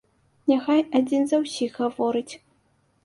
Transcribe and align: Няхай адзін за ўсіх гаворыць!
Няхай 0.51 0.81
адзін 0.99 1.21
за 1.33 1.37
ўсіх 1.43 1.77
гаворыць! 1.85 2.29